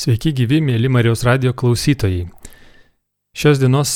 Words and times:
Sveiki 0.00 0.30
gyvi, 0.32 0.62
mėly 0.64 0.88
Marijos 0.88 1.26
radio 1.26 1.50
klausytojai. 1.52 2.22
Šios 3.36 3.58
dienos 3.60 3.90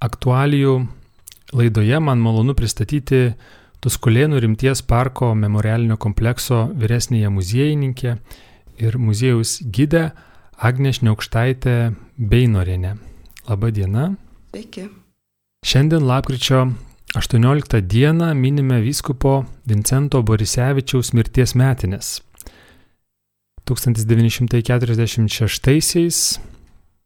aktualijų 0.00 0.78
laidoje 1.52 1.98
man 2.00 2.22
malonu 2.24 2.54
pristatyti 2.56 3.34
Tuskulėnų 3.84 4.40
rimties 4.46 4.80
parko 4.88 5.34
memorialinio 5.36 5.98
komplekso 6.00 6.62
vyresnėje 6.72 7.34
muziejininkė 7.36 8.14
ir 8.80 8.96
muziejaus 8.96 9.58
gidė 9.68 10.06
Agnė 10.56 10.94
Šniaukštaitė 10.96 11.76
Beinorienė. 12.16 12.96
Labą 13.50 13.74
dieną. 13.76 14.08
Sveiki. 14.54 14.88
Šiandien 15.68 16.08
lapkričio 16.08 16.64
18 17.20 17.84
dieną 17.92 18.32
minime 18.40 18.80
vyskupo 18.80 19.42
Vincento 19.68 20.24
Borisevičiaus 20.24 21.12
mirties 21.12 21.52
metinės. 21.60 22.22
1946-aisiais 23.68 26.40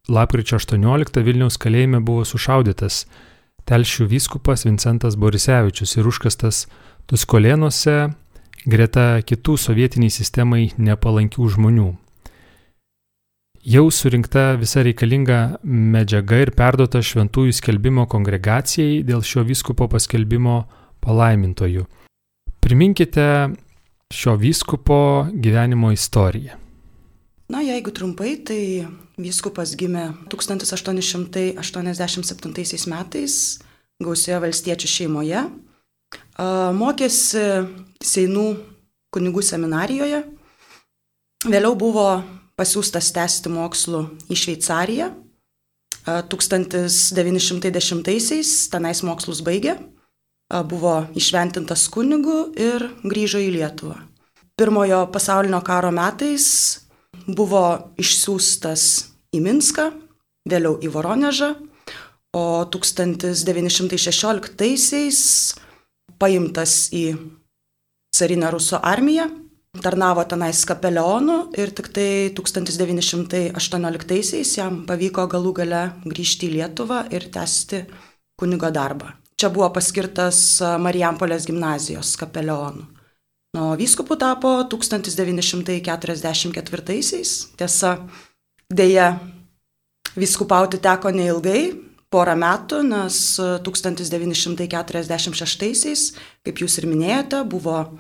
lapkričio 0.08 0.56
18 0.60 1.22
Vilniaus 1.26 1.58
kalėjime 1.60 2.00
buvo 2.04 2.24
sušaudytas 2.24 3.06
telšių 3.66 4.06
vyskupas 4.10 4.64
Vincentas 4.66 5.16
Borisevičius 5.18 5.96
ir 5.98 6.06
užkastas 6.06 6.66
Tuskolėnuose 7.06 8.10
greta 8.66 9.22
kitų 9.22 9.56
sovietiniai 9.62 10.10
sistemai 10.10 10.72
nepalankių 10.78 11.48
žmonių. 11.54 11.94
Jau 13.66 13.90
surinkta 13.90 14.54
visa 14.58 14.82
reikalinga 14.86 15.58
medžiaga 15.66 16.36
ir 16.44 16.50
perduota 16.54 17.02
šventųjų 17.02 17.52
skelbimo 17.58 18.06
kongregacijai 18.10 19.02
dėl 19.06 19.22
šio 19.26 19.42
vyskupo 19.46 19.88
paskelbimo 19.90 20.64
palaimintojų. 21.02 21.86
Priminkite 22.62 23.26
šio 24.14 24.36
vyskupo 24.36 25.26
gyvenimo 25.32 25.92
istoriją? 25.92 26.52
Na, 27.48 27.62
jeigu 27.62 27.90
trumpai, 27.94 28.36
tai 28.42 28.86
vyskupas 29.18 29.76
gimė 29.78 30.12
1887 30.32 32.86
metais 32.90 33.58
gausioje 34.02 34.40
valstiečių 34.42 34.88
šeimoje, 34.90 35.40
mokėsi 36.76 37.44
Seinų 38.02 38.56
kunigų 39.14 39.42
seminarijoje, 39.46 40.20
vėliau 41.46 41.74
buvo 41.78 42.22
pasiūstas 42.58 43.14
tęsti 43.14 43.48
mokslų 43.54 44.00
į 44.28 44.34
Šveicariją, 44.42 45.08
1910-aisiais 46.06 48.68
tenais 48.70 49.02
mokslus 49.06 49.40
baigė 49.46 49.74
buvo 50.48 51.06
išventintas 51.18 51.88
kunigu 51.92 52.54
ir 52.56 52.88
grįžo 53.04 53.38
į 53.42 53.50
Lietuvą. 53.58 53.98
Pirmojo 54.56 55.12
pasaulinio 55.12 55.60
karo 55.60 55.92
metais 55.92 56.80
buvo 57.26 57.92
išsiųstas 57.98 59.10
į 59.36 59.40
Minską, 59.44 59.90
vėliau 60.48 60.78
į 60.80 60.88
Voronežą, 60.94 61.50
o 62.36 62.66
1916-aisiais 62.72 65.20
paimtas 66.20 66.90
į 66.94 67.16
carinę 68.16 68.50
Ruso 68.54 68.78
armiją, 68.80 69.26
tarnavo 69.82 70.24
tenais 70.24 70.64
kapelionu 70.68 71.50
ir 71.58 71.70
tik 71.76 71.88
tai 71.92 72.30
1918-aisiais 72.38 74.56
jam 74.56 74.86
pavyko 74.88 75.26
galų 75.28 75.52
gale 75.60 75.82
grįžti 76.06 76.46
į 76.48 76.52
Lietuvą 76.56 76.98
ir 77.12 77.22
tęsti 77.34 77.78
kunigo 78.40 78.70
darbą. 78.72 79.25
Čia 79.36 79.52
buvo 79.52 79.66
paskirtas 79.68 80.64
Marijampolės 80.80 81.44
gimnazijos 81.44 82.16
kapelionu. 82.16 82.88
Nu, 83.56 83.76
vyskupu 83.76 84.16
tapo 84.16 84.64
1944-aisiais. 84.68 87.46
Tiesa, 87.56 87.96
dėja, 88.72 89.20
vyskupauti 90.16 90.78
teko 90.80 91.10
neilgai, 91.12 91.72
porą 92.12 92.36
metų, 92.40 92.82
nes 92.88 93.40
1946-aisiais, 93.64 96.14
kaip 96.44 96.56
jūs 96.64 96.78
ir 96.80 96.86
minėjote, 96.88 97.44
buvo 97.48 97.98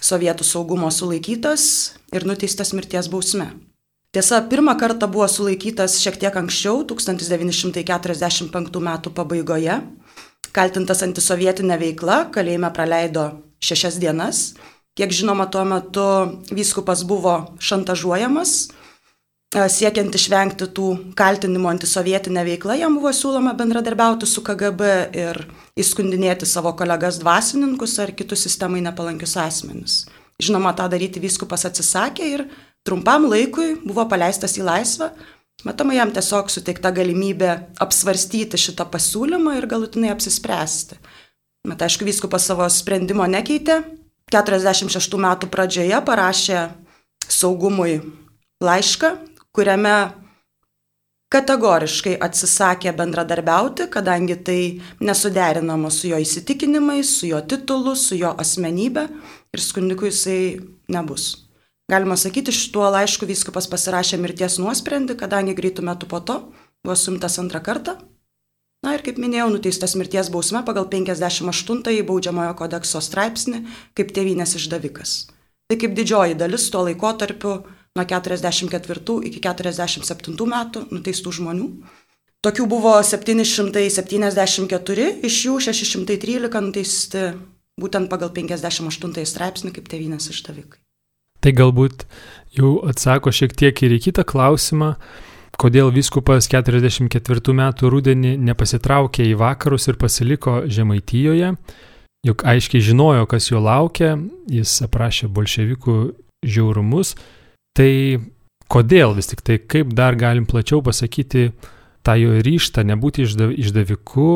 sovietų 0.00 0.44
saugumo 0.44 0.90
sulaikytas 0.94 1.92
ir 2.16 2.24
nuteistas 2.28 2.72
mirties 2.76 3.08
bausme. 3.12 3.46
Tiesa, 4.16 4.36
pirmą 4.48 4.72
kartą 4.80 5.06
buvo 5.10 5.28
sulaikytas 5.28 6.00
šiek 6.00 6.16
tiek 6.20 6.36
anksčiau, 6.36 6.84
1945 6.88 8.76
m. 8.80 8.88
pabaigoje 9.12 9.82
kaltintas 10.54 11.02
antisovietinė 11.06 11.78
veikla, 11.80 12.24
kalėjime 12.34 12.70
praleido 12.74 13.30
šešias 13.62 13.98
dienas. 14.02 14.42
Kiek 14.98 15.12
žinoma, 15.14 15.46
tuo 15.46 15.62
metu 15.68 16.04
vyskupas 16.50 17.04
buvo 17.06 17.34
šantažuojamas, 17.62 18.54
siekiant 19.48 20.12
išvengti 20.12 20.66
tų 20.74 20.88
kaltinimų 21.16 21.70
antisovietinę 21.70 22.42
veiklą, 22.44 22.74
jam 22.80 22.98
buvo 22.98 23.12
siūloma 23.14 23.54
bendradarbiauti 23.56 24.26
su 24.28 24.42
KGB 24.44 24.90
ir 25.16 25.40
įskundinėti 25.78 26.48
savo 26.50 26.74
kolegas 26.76 27.20
dvasininkus 27.22 27.96
ar 28.02 28.12
kitus 28.18 28.42
sistemai 28.44 28.82
nepalankius 28.84 29.36
asmenis. 29.40 30.02
Žinoma, 30.42 30.74
tą 30.76 30.90
daryti 30.90 31.22
vyskupas 31.22 31.64
atsisakė 31.66 32.28
ir 32.34 32.44
trumpam 32.86 33.24
laikui 33.30 33.78
buvo 33.86 34.04
paleistas 34.10 34.58
į 34.58 34.66
laisvę, 34.66 35.12
Matoma, 35.66 35.94
jam 35.96 36.12
tiesiog 36.14 36.52
suteikta 36.54 36.92
galimybė 36.94 37.48
apsvarstyti 37.82 38.60
šitą 38.60 38.84
pasiūlymą 38.92 39.56
ir 39.58 39.66
galutinai 39.66 40.12
apsispręsti. 40.12 41.00
Bet 41.66 41.82
aišku, 41.82 42.06
vyskupas 42.06 42.46
savo 42.46 42.68
sprendimo 42.70 43.26
nekeitė. 43.26 43.80
46 44.30 45.18
metų 45.18 45.48
pradžioje 45.50 45.98
parašė 46.04 46.60
saugumui 47.26 47.96
laišką, 48.62 49.10
kuriame 49.56 49.96
kategoriškai 51.32 52.14
atsisakė 52.22 52.92
bendradarbiauti, 52.96 53.88
kadangi 53.92 54.38
tai 54.44 54.60
nesuderinama 55.02 55.90
su 55.90 56.12
jo 56.12 56.22
įsitikinimais, 56.22 57.16
su 57.18 57.32
jo 57.32 57.42
titulu, 57.42 57.96
su 57.96 58.20
jo 58.20 58.30
asmenybė 58.38 59.08
ir 59.52 59.64
skundikui 59.64 60.12
jisai 60.12 60.40
nebus. 60.94 61.47
Galima 61.88 62.18
sakyti, 62.20 62.52
šituo 62.52 62.84
laišku 62.92 63.24
vyskupas 63.24 63.64
pasirašė 63.72 64.18
mirties 64.20 64.58
nuosprendį, 64.60 65.14
kadangi 65.22 65.54
greitų 65.56 65.86
metų 65.88 66.08
po 66.10 66.18
to 66.20 66.34
buvo 66.84 66.96
sumtas 67.00 67.38
antrą 67.40 67.62
kartą. 67.64 67.94
Na 68.84 68.92
ir 68.94 69.02
kaip 69.06 69.16
minėjau, 69.18 69.46
nuteistas 69.54 69.94
mirties 69.98 70.28
bausme 70.30 70.60
pagal 70.66 70.84
58-ąjį 70.92 72.02
baudžiamojo 72.10 72.52
kodekso 72.58 73.00
straipsnį 73.02 73.62
kaip 73.96 74.12
tėvynės 74.14 74.52
išdavikas. 74.60 75.14
Tai 75.68 75.76
kaip 75.80 75.96
didžioji 75.96 76.36
dalis 76.38 76.66
tuo 76.70 76.84
laikotarpiu 76.86 77.54
nuo 77.96 78.04
44 78.12 79.16
iki 79.30 79.40
47 79.42 80.36
metų 80.52 80.84
nuteistų 80.92 81.32
žmonių. 81.40 81.68
Tokių 82.44 82.66
buvo 82.70 82.92
774, 83.02 85.08
iš 85.26 85.40
jų 85.48 85.56
613 85.70 86.60
nuteisti 86.68 87.24
būtent 87.80 88.12
pagal 88.12 88.30
58 88.36 89.26
straipsnį 89.32 89.74
kaip 89.74 89.90
tėvynės 89.90 90.28
išdavikai. 90.36 90.78
Tai 91.48 91.54
galbūt 91.56 92.02
jau 92.52 92.74
atsako 92.84 93.30
šiek 93.32 93.54
tiek 93.56 93.78
ir 93.86 93.94
į 93.96 94.02
kitą 94.04 94.20
klausimą, 94.28 94.90
kodėl 95.56 95.88
viskupas 95.94 96.44
44 96.52 97.54
metų 97.56 97.88
rudenį 97.88 98.34
nepasitraukė 98.50 99.24
į 99.30 99.38
vakarus 99.40 99.88
ir 99.88 99.96
pasiliko 99.96 100.58
Žemaitijoje, 100.68 101.54
juk 102.28 102.44
aiškiai 102.52 102.84
žinojo, 102.84 103.24
kas 103.30 103.48
jo 103.48 103.62
laukia, 103.64 104.18
jis 104.52 104.74
aprašė 104.84 105.30
bolševikų 105.32 105.94
žiaurumus, 106.44 107.14
tai 107.72 108.20
kodėl 108.68 109.16
vis 109.16 109.32
tik 109.32 109.40
tai, 109.40 109.56
kaip 109.64 109.94
dar 109.96 110.18
galim 110.20 110.44
plačiau 110.44 110.82
pasakyti 110.84 111.46
tą 112.04 112.18
jo 112.20 112.34
ryštą 112.44 112.84
nebūti 112.90 113.24
išdaviku 113.24 114.28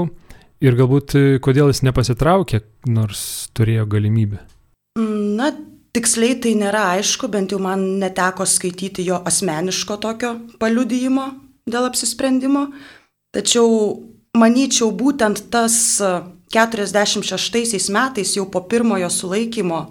ir 0.64 0.80
galbūt 0.80 1.18
kodėl 1.44 1.74
jis 1.74 1.84
nepasitraukė, 1.84 2.62
nors 2.88 3.52
turėjo 3.52 3.84
galimybę. 3.98 4.40
Na, 4.96 5.52
Tiksliai 5.92 6.38
tai 6.40 6.54
nėra 6.56 6.86
aišku, 6.96 7.28
bent 7.28 7.52
jau 7.52 7.58
man 7.60 7.82
neteko 8.00 8.46
skaityti 8.48 9.04
jo 9.04 9.18
asmeniško 9.28 9.98
tokio 10.00 10.30
paliudijimo 10.60 11.26
dėl 11.68 11.88
apsisprendimo. 11.90 12.70
Tačiau 13.32 13.68
manyčiau, 14.36 14.88
būtent 14.96 15.50
tas 15.52 15.76
46 16.52 17.92
metais 17.92 18.32
jau 18.36 18.46
po 18.48 18.64
pirmojo 18.68 19.10
sulaikymo 19.12 19.82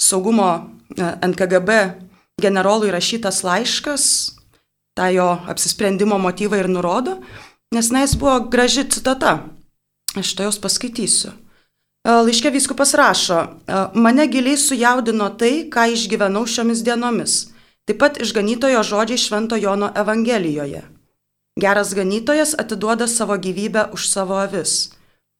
saugumo 0.00 0.48
e, 0.56 1.04
NKGB 1.28 1.70
generolui 2.40 2.90
rašytas 2.92 3.42
laiškas, 3.44 4.04
tą 4.96 5.08
jo 5.12 5.28
apsisprendimo 5.52 6.18
motyvą 6.20 6.64
ir 6.64 6.68
nurodo, 6.72 7.18
nes 7.72 7.92
na 7.92 8.06
jis 8.06 8.16
buvo 8.16 8.40
graži 8.48 8.88
citata. 8.88 9.38
Aš 10.16 10.34
to 10.36 10.48
jos 10.48 10.60
paskaitysiu. 10.60 11.32
Laiškė 12.02 12.50
vyskupas 12.50 12.96
rašo, 12.98 13.36
mane 13.94 14.24
giliai 14.26 14.58
sujaudino 14.58 15.28
tai, 15.38 15.68
ką 15.70 15.84
išgyvenau 15.94 16.42
šiomis 16.50 16.82
dienomis, 16.82 17.36
taip 17.86 18.00
pat 18.02 18.18
išganytojo 18.18 18.82
žodžiai 18.82 19.22
Švento 19.22 19.54
Jono 19.54 19.92
Evangelijoje. 19.94 20.82
Geras 21.62 21.94
ganytojas 21.94 22.56
atiduoda 22.58 23.06
savo 23.06 23.38
gyvybę 23.38 23.92
už 23.94 24.08
savo 24.10 24.40
avis. 24.42 24.90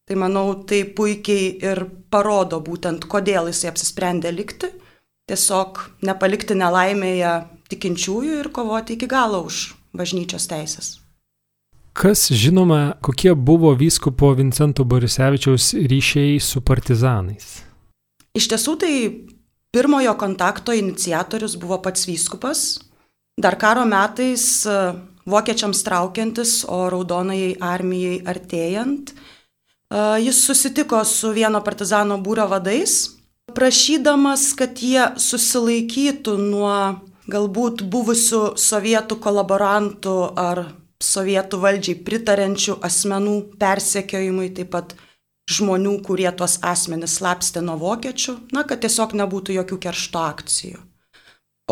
Tai 0.07 0.21
manau, 0.23 0.55
tai 0.63 0.85
puikiai 0.87 1.51
ir 1.67 1.83
parodo 2.11 2.63
būtent, 2.63 3.11
kodėl 3.11 3.51
jisai 3.51 3.73
apsisprendė 3.73 4.31
likti, 4.31 4.71
tiesiog 5.27 5.83
nepalikti 6.07 6.55
nelaimėje 6.55 7.37
tikinčiųjų 7.75 8.39
ir 8.39 8.55
kovoti 8.55 8.95
iki 8.95 9.11
galo 9.11 9.43
už 9.51 9.73
bažnyčios 9.99 10.47
teisės. 10.47 11.02
Kas 11.93 12.31
žinoma, 12.33 12.95
kokie 13.05 13.35
buvo 13.35 13.75
vyskupo 13.77 14.33
Vincento 14.33 14.85
Borisevičiaus 14.85 15.75
ryšiai 15.77 16.41
su 16.41 16.63
partizanais? 16.65 17.61
Iš 18.33 18.49
tiesų 18.49 18.77
tai 18.81 18.95
pirmojo 19.77 20.15
kontakto 20.17 20.73
iniciatorius 20.73 21.59
buvo 21.61 21.83
pats 21.85 22.09
vyskupas. 22.09 22.81
Dar 23.37 23.59
karo 23.61 23.85
metais 23.85 24.65
e, 24.65 24.79
vokiečiams 25.29 25.85
traukiantis, 25.85 26.63
o 26.65 26.89
raudonai 26.93 27.59
armijai 27.61 28.23
artėjant, 28.25 29.13
e, 29.13 29.17
jis 30.25 30.43
susitiko 30.49 31.05
su 31.05 31.37
vieno 31.37 31.61
partizano 31.61 32.17
būrio 32.25 32.49
vadais, 32.49 33.19
prašydamas, 33.53 34.55
kad 34.57 34.81
jie 34.81 35.11
susilaikytų 35.21 36.41
nuo 36.41 36.77
galbūt 37.29 37.85
buvusių 37.85 38.55
sovietų 38.57 39.21
kolaborantų 39.21 40.21
ar 40.41 40.71
sovietų 41.03 41.59
valdžiai 41.63 41.99
pritarenčių 42.07 42.79
asmenų 42.87 43.35
persekiojimui, 43.61 44.53
taip 44.57 44.73
pat 44.75 44.95
žmonių, 45.51 45.99
kurie 46.07 46.31
tuos 46.39 46.59
asmenis 46.63 47.19
slapstė 47.19 47.65
nuo 47.67 47.77
vokiečių, 47.81 48.37
na, 48.55 48.63
kad 48.69 48.85
tiesiog 48.85 49.17
nebūtų 49.19 49.59
jokių 49.59 49.79
keršto 49.83 50.23
akcijų. 50.23 50.81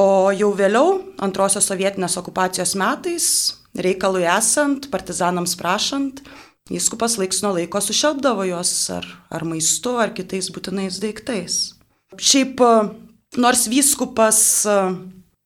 O 0.01 0.31
jau 0.35 0.51
vėliau, 0.57 1.01
antrosios 1.23 1.67
sovietinės 1.71 2.17
okupacijos 2.21 2.77
metais, 2.79 3.27
reikalui 3.75 4.27
esant, 4.27 4.91
partizanams 4.91 5.57
prašant, 5.59 6.23
Vyskupas 6.71 7.17
laiks 7.19 7.41
nuo 7.43 7.51
laiko 7.57 7.81
sušelbdavo 7.83 8.45
juos 8.47 8.71
ar, 8.95 9.07
ar 9.35 9.43
maistu, 9.43 9.97
ar 9.99 10.13
kitais 10.15 10.53
būtinais 10.55 11.01
daiktais. 11.03 11.57
Šiaip, 12.15 12.63
nors 13.43 13.65
vyskupas 13.71 14.39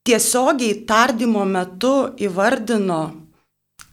tiesiogiai 0.05 0.83
tardymo 0.85 1.47
metu 1.49 1.95
įvardino 2.21 2.99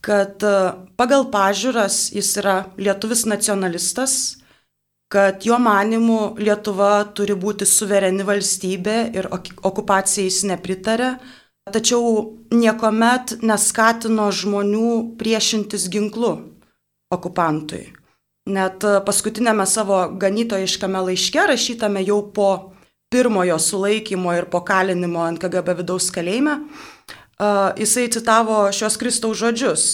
kad 0.02 0.43
e, 0.43 0.54
pagal 0.99 1.28
pažiūras 1.32 2.10
jis 2.14 2.34
yra 2.43 2.56
lietuvis 2.81 3.25
nacionalistas, 3.31 4.43
kad 5.12 5.44
jo 5.44 5.58
manimu 5.60 6.34
Lietuva 6.40 7.04
turi 7.14 7.37
būti 7.37 7.69
suvereni 7.69 8.25
valstybė 8.25 8.96
ir 9.12 9.28
okupacijai 9.31 10.28
jis 10.31 10.43
nepritarė, 10.49 11.10
tačiau 11.72 12.32
niekuomet 12.50 13.37
neskatino 13.44 14.31
žmonių 14.32 15.19
priešintis 15.20 15.87
ginklu 15.93 16.32
okupantui. 17.12 17.90
Net 18.50 18.82
e, 18.82 18.99
paskutinėme 19.06 19.69
savo 19.70 20.02
ganytojiškame 20.19 21.06
laiške, 21.10 21.46
rašytame 21.52 22.02
jau 22.08 22.22
po 22.34 22.50
pirmojo 23.12 23.58
sulaikymo 23.60 24.32
ir 24.34 24.49
po 24.50 24.62
kalinimo 24.66 25.20
ant 25.22 25.38
KGB 25.38 25.76
vidaus 25.82 26.08
kalėjime, 26.10 26.56
jisai 27.79 28.08
citavo 28.12 28.64
šios 28.73 28.99
Kristaus 29.00 29.38
žodžius. 29.40 29.84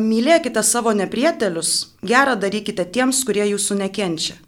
Mylėkite 0.00 0.62
savo 0.64 0.94
neprietelius, 0.96 1.96
gerą 2.00 2.38
darykite 2.40 2.86
tiems, 2.88 3.20
kurie 3.28 3.44
jūsų 3.50 3.76
nekenčia. 3.82 4.38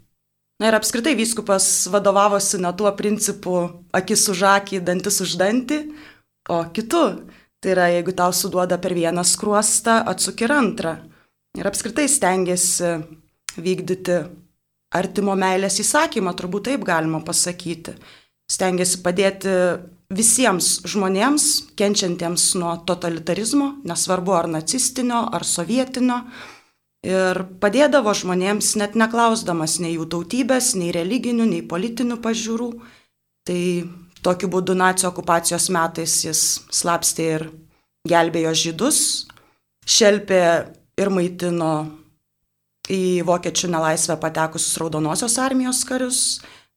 Na 0.63 0.71
ir 0.71 0.77
apskritai 0.79 1.13
vyskupas 1.19 1.89
vadovavosi 1.93 2.61
ne 2.63 2.71
tuo 2.79 2.91
principu 2.97 3.83
akis 3.93 4.29
už 4.31 4.43
akį, 4.47 4.81
dantis 4.87 5.21
už 5.21 5.37
dantį, 5.41 5.79
o 6.49 6.63
kitu. 6.73 7.03
Tai 7.63 7.71
yra, 7.71 7.89
jeigu 7.95 8.15
tau 8.15 8.33
suduoda 8.35 8.79
per 8.79 8.95
vieną 8.95 9.23
skruostą, 9.23 10.01
atsuk 10.11 10.41
ir 10.43 10.55
antrą. 10.55 10.97
Ir 11.59 11.69
apskritai 11.69 12.09
stengiasi 12.11 12.97
vykdyti 13.55 14.17
artimo 14.97 15.37
meilės 15.39 15.79
įsakymą, 15.83 16.33
turbūt 16.39 16.71
taip 16.71 16.87
galima 16.89 17.21
pasakyti. 17.23 17.95
Stengiasi 18.53 19.01
padėti 19.05 19.53
visiems 20.13 20.83
žmonėms, 20.89 21.47
kenčiantiems 21.79 22.51
nuo 22.61 22.75
totalitarizmo, 22.89 23.79
nesvarbu 23.89 24.35
ar 24.37 24.51
nacistinio, 24.51 25.23
ar 25.33 25.47
sovietinio, 25.49 26.19
ir 27.07 27.43
padėdavo 27.63 28.13
žmonėms 28.15 28.75
net 28.81 28.99
neklausdamas 28.99 29.79
nei 29.83 29.97
jų 29.97 30.07
tautybės, 30.13 30.75
nei 30.79 30.93
religinių, 30.95 31.49
nei 31.49 31.63
politinių 31.67 32.21
pažiūrų. 32.23 32.69
Tai 33.49 33.63
tokiu 34.23 34.51
būdu 34.53 34.77
nacijo 34.79 35.11
okupacijos 35.11 35.71
metais 35.75 36.21
jis 36.27 36.43
slapstė 36.71 37.27
ir 37.37 37.49
gelbėjo 38.09 38.53
žydus, 38.59 39.01
šelpė 39.87 40.43
ir 41.01 41.11
maitino 41.11 41.73
į 42.93 43.23
vokiečių 43.27 43.71
nelaisvę 43.73 44.19
patekusius 44.23 44.79
raudonosios 44.83 45.39
armijos 45.43 45.83
karius, 45.89 46.21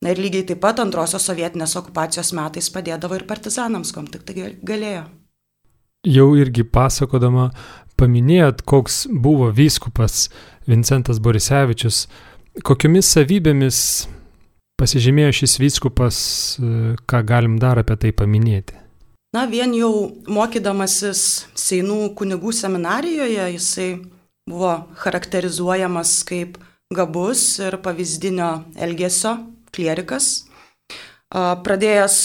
Na 0.04 0.12
ir 0.12 0.20
lygiai 0.22 0.46
taip 0.50 0.60
pat 0.64 0.82
antrosios 0.84 1.24
sovietinės 1.28 1.76
okupacijos 1.80 2.34
metais 2.36 2.68
padėdavo 2.74 3.16
ir 3.18 3.26
partizanams, 3.30 3.94
kom 3.96 4.10
tik 4.12 4.26
tai 4.28 4.52
galėjo. 4.66 5.06
Jau 6.06 6.28
irgi 6.38 6.66
pasakodama 6.68 7.50
paminėjot, 7.98 8.62
koks 8.68 9.06
buvo 9.10 9.50
vyskupas 9.56 10.28
Vincentas 10.70 11.22
Borisevičius, 11.24 12.06
kokiomis 12.66 13.10
savybėmis 13.16 13.80
pasižymėjo 14.80 15.32
šis 15.40 15.58
vyskupas, 15.64 16.18
ką 17.08 17.22
galim 17.26 17.56
dar 17.62 17.80
apie 17.82 17.98
tai 17.98 18.12
paminėti. 18.12 18.76
Na, 19.36 19.48
vien 19.52 19.74
jau 19.76 19.92
mokydamasis 20.32 21.48
Seinų 21.60 22.14
kunigų 22.16 22.54
seminarijoje 22.56 23.50
jisai 23.56 23.90
buvo 24.48 24.76
charakterizuojamas 25.02 26.22
kaip 26.28 26.60
gabus 26.94 27.58
ir 27.64 27.80
pavyzdinio 27.84 28.52
elgesio 28.78 29.34
klierikas. 29.76 30.46
Pradėjęs 31.36 32.18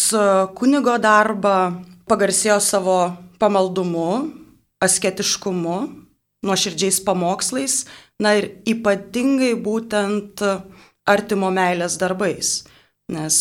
kunigo 0.54 0.94
darbą, 1.02 1.82
pagarsėjo 2.06 2.60
savo 2.62 2.98
pamaldumu, 3.42 4.30
asketiškumu, 4.84 5.78
nuoširdžiais 6.46 7.00
pamokslais, 7.04 7.84
na 8.20 8.36
ir 8.38 8.50
ypatingai 8.68 9.54
būtent 9.60 10.40
artimo 11.08 11.50
meilės 11.52 11.98
darbais. 12.00 12.60
Nes 13.10 13.36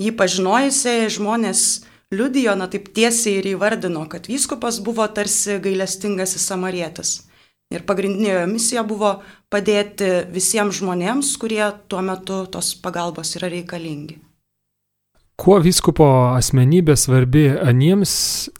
jį 0.00 0.12
pažinojusiai 0.16 1.10
žmonės 1.12 1.82
liudijo, 2.14 2.54
na 2.56 2.68
taip 2.72 2.88
tiesiai 2.96 3.40
ir 3.40 3.50
įvardino, 3.54 4.06
kad 4.08 4.30
vyskupas 4.30 4.80
buvo 4.84 5.04
tarsi 5.12 5.58
gailestingasis 5.60 6.46
samarietis. 6.48 7.18
Ir 7.72 7.86
pagrindinė 7.88 8.34
jo 8.34 8.42
misija 8.50 8.82
buvo 8.84 9.14
padėti 9.52 10.10
visiems 10.32 10.80
žmonėms, 10.80 11.32
kurie 11.40 11.64
tuo 11.88 12.02
metu 12.04 12.42
tos 12.52 12.74
pagalbos 12.82 13.32
yra 13.38 13.48
reikalingi. 13.52 14.18
Kuo 15.40 15.56
vyskupo 15.64 16.06
asmenybė 16.36 16.94
svarbi 17.00 17.48
aniems 17.50 18.12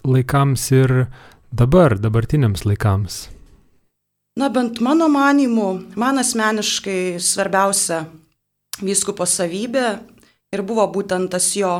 laikams 0.08 0.64
ir 0.72 0.94
dabar, 1.52 1.98
dabartiniams 2.00 2.64
laikams? 2.66 3.26
Na 4.40 4.48
bent 4.48 4.80
mano 4.80 5.10
manimu, 5.12 5.68
man 6.00 6.18
asmeniškai 6.22 7.20
svarbiausia 7.20 8.06
vyskupo 8.80 9.26
savybė 9.28 9.86
ir 10.56 10.62
buvo 10.64 10.86
būtent 10.94 11.28
tas 11.34 11.50
jo 11.56 11.74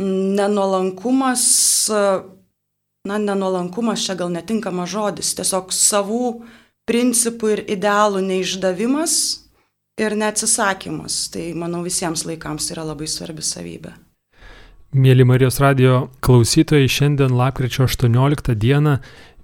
nenolankumas 0.00 1.44
na, 3.08 3.18
nenuolankumas 3.18 4.04
čia 4.06 4.14
gal 4.14 4.30
netinkamas 4.30 4.92
žodis, 4.92 5.32
tiesiog 5.34 5.72
savų 5.74 6.26
principų 6.86 7.50
ir 7.56 7.62
idealų 7.74 8.22
neišdavimas 8.28 9.16
ir 9.98 10.14
neatsisakymas. 10.18 11.26
Tai 11.34 11.48
manau 11.58 11.82
visiems 11.82 12.22
laikams 12.28 12.70
yra 12.74 12.86
labai 12.86 13.10
svarbi 13.10 13.42
savybė. 13.42 13.96
Mėly 14.92 15.24
Marijos 15.26 15.58
radio 15.62 16.08
klausytojai, 16.22 16.86
šiandien 16.86 17.34
lapkričio 17.34 17.88
18 17.88 18.54
dieną 18.54 18.98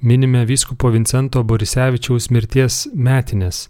minime 0.06 0.44
vyskupo 0.46 0.92
Vincento 0.94 1.42
Borisevičiaus 1.42 2.28
mirties 2.30 2.84
metinės. 2.94 3.66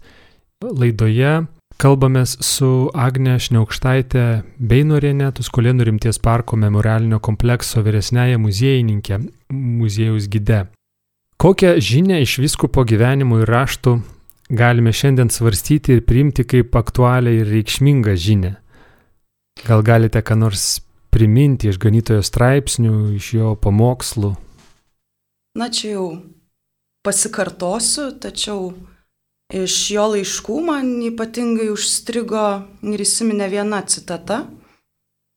Laidoje 0.61 1.47
Kalbamės 1.79 2.33
su 2.43 2.89
Agne 2.91 3.37
Šneukštaitė 3.39 4.23
Beinorienė, 4.59 5.29
Tuskulėnų 5.37 5.85
rimties 5.87 6.17
parko 6.19 6.57
memorialinio 6.59 7.21
komplekso 7.23 7.79
vyresnėje 7.85 8.35
muziejininkė, 8.43 9.21
muziejaus 9.55 10.27
gide. 10.27 10.65
Kokią 11.39 11.77
žinę 11.79 12.17
iš 12.25 12.33
viskupo 12.43 12.83
gyvenimo 12.83 13.39
ir 13.39 13.47
raštų 13.47 13.93
galime 14.51 14.91
šiandien 14.91 15.31
svarstyti 15.31 15.95
ir 15.95 16.03
priimti 16.03 16.43
kaip 16.43 16.75
aktualią 16.75 17.37
ir 17.37 17.47
reikšmingą 17.47 18.17
žinę? 18.27 18.53
Gal 19.63 19.87
galite 19.87 20.19
ką 20.19 20.35
nors 20.35 20.81
priminti 21.15 21.71
iš 21.71 21.79
ganytojo 21.79 22.27
straipsnių, 22.27 22.95
iš 23.15 23.33
jo 23.39 23.55
pamokslų? 23.55 24.35
Na 25.55 25.71
čia 25.71 25.95
jau 25.95 26.07
pasikartosiu, 27.07 28.11
tačiau 28.19 28.73
Iš 29.49 29.75
jo 29.95 30.05
laiškų 30.13 30.59
man 30.61 30.89
ypatingai 31.07 31.71
užstrigo 31.73 32.47
ir 32.85 33.01
įsiminė 33.01 33.47
viena 33.49 33.79
citata, 33.81 34.43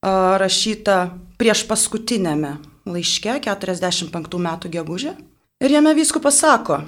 rašyta 0.02 0.96
prieš 1.40 1.64
paskutinėme 1.70 2.58
laiške 2.84 3.38
45 3.46 4.42
metų 4.48 4.72
gegužė. 4.74 5.14
Ir 5.62 5.78
jame 5.78 5.94
vyskupas 5.96 6.42
sako, 6.42 6.82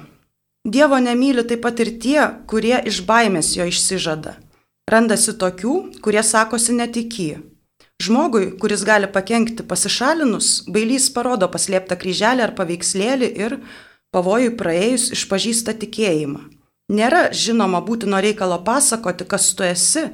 Dievo 0.64 0.96
nemyli 0.96 1.42
taip 1.44 1.60
pat 1.60 1.80
ir 1.84 1.90
tie, 2.00 2.20
kurie 2.48 2.78
iš 2.88 3.02
baimės 3.04 3.50
jo 3.52 3.66
išsižada. 3.68 4.38
Randasi 4.88 5.34
tokių, 5.36 5.74
kurie 6.00 6.22
sakosi 6.24 6.72
netiky. 6.72 7.26
Žmogui, 8.00 8.46
kuris 8.60 8.80
gali 8.88 9.10
pakengti 9.12 9.62
pasišalinus, 9.68 10.64
bailys 10.72 11.10
parodo 11.12 11.50
paslėptą 11.52 11.98
kryželį 12.00 12.46
ar 12.46 12.54
paveikslėlį 12.56 13.28
ir 13.44 13.58
pavojui 14.16 14.54
praėjus 14.56 15.10
išpažįsta 15.18 15.76
tikėjimą. 15.84 16.48
Nėra 16.92 17.30
žinoma 17.32 17.80
būtino 17.80 18.18
reikalo 18.20 18.58
pasakoti, 18.64 19.24
kas 19.24 19.54
tu 19.56 19.64
esi, 19.64 20.10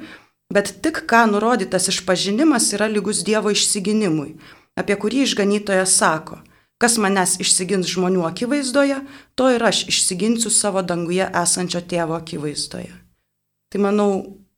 bet 0.53 0.71
tik 0.83 1.03
ką 1.09 1.25
nurodytas 1.31 1.89
išpažinimas 1.91 2.71
yra 2.77 2.87
lygus 2.87 3.25
Dievo 3.27 3.51
išsiginimui, 3.51 4.37
apie 4.79 4.95
kurį 4.95 5.25
išganytojas 5.25 5.97
sako, 5.99 6.39
kas 6.79 6.95
manęs 6.97 7.37
išsigins 7.43 7.91
žmonių 7.91 8.23
akivaizdoje, 8.29 9.01
to 9.35 9.51
ir 9.51 9.63
aš 9.67 9.83
išsiginsiu 9.91 10.49
savo 10.49 10.81
danguje 10.81 11.27
esančio 11.43 11.83
tėvo 11.83 12.15
akivaizdoje. 12.15 12.93
Tai 13.71 13.83
manau, 13.83 14.09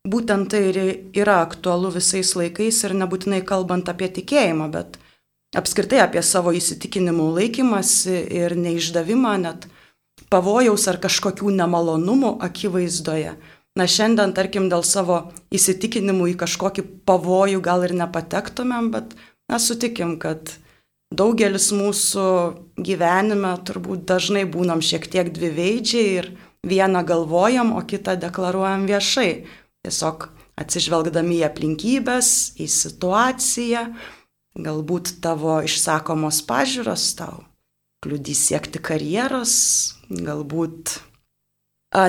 būtent 0.06 0.54
tai 0.54 0.62
ir 0.70 0.80
yra 1.18 1.42
aktualu 1.44 1.96
visais 1.98 2.36
laikais 2.38 2.84
ir 2.86 2.94
nebūtinai 3.02 3.42
kalbant 3.42 3.90
apie 3.90 4.10
tikėjimą, 4.22 4.70
bet 4.70 4.98
apskritai 5.58 6.02
apie 6.06 6.22
savo 6.22 6.54
įsitikinimų 6.54 7.30
laikymasi 7.40 8.22
ir 8.38 8.54
neišdavimą, 8.58 9.38
net 9.46 9.68
pavojaus 10.34 10.88
ar 10.90 10.98
kažkokių 11.04 11.54
nemalonumų 11.54 12.38
akivaizdoje. 12.48 13.36
Na 13.78 13.86
šiandien, 13.90 14.34
tarkim, 14.38 14.68
dėl 14.70 14.84
savo 14.86 15.20
įsitikinimų 15.54 16.34
į 16.34 16.40
kažkokį 16.44 16.86
pavojų 17.10 17.62
gal 17.66 17.86
ir 17.86 17.96
nepatektumėm, 17.98 18.92
bet 18.94 19.16
na 19.50 19.58
sutikim, 19.62 20.18
kad 20.22 20.56
daugelis 21.14 21.72
mūsų 21.74 22.26
gyvenime 22.78 23.56
turbūt 23.66 24.06
dažnai 24.10 24.46
būnam 24.50 24.82
šiek 24.82 25.08
tiek 25.10 25.32
dviveidžiai 25.34 26.10
ir 26.20 26.30
vieną 26.66 27.02
galvojam, 27.06 27.74
o 27.78 27.82
kitą 27.86 28.18
deklaruojam 28.22 28.86
viešai. 28.90 29.32
Tiesiog 29.86 30.30
atsižvelgdami 30.62 31.42
į 31.42 31.48
aplinkybės, 31.50 32.30
į 32.62 32.70
situaciją, 32.70 33.88
galbūt 34.54 35.18
tavo 35.26 35.58
išsakomos 35.66 36.46
pažiūros 36.46 37.10
tau 37.18 37.42
kliudys 38.04 38.46
siekti 38.50 38.82
karjeros, 38.84 39.56
galbūt 40.12 40.98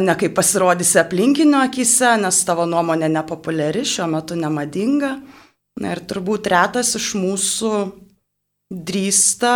ne 0.04 0.16
kaip 0.20 0.34
pasirodysi 0.36 1.00
aplinkinio 1.02 1.62
akise, 1.64 2.16
nes 2.20 2.42
tavo 2.48 2.66
nuomonė 2.68 3.10
nepopuliari, 3.12 3.84
šiuo 3.86 4.08
metu 4.16 4.38
nemadinga. 4.38 5.16
Na 5.80 5.90
ir 5.94 6.04
turbūt 6.06 6.46
retas 6.52 6.94
iš 6.98 7.12
mūsų 7.18 7.72
drįsta 8.70 9.54